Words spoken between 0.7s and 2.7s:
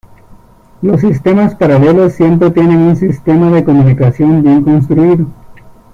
Los sistemas paralelos siempre